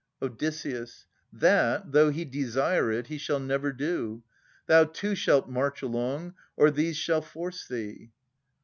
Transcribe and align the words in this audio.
Od. 0.19 0.39
That, 0.39 1.91
Though 1.91 2.09
he 2.09 2.25
desire 2.25 2.91
it, 2.91 3.05
he 3.05 3.19
shall 3.19 3.39
never 3.39 3.71
do. 3.71 4.23
Thou 4.65 4.85
too 4.85 5.13
shalt 5.13 5.47
march 5.47 5.83
along, 5.83 6.33
or 6.57 6.71
these 6.71 6.97
shall 6.97 7.21
force 7.21 7.67
thee. 7.67 8.09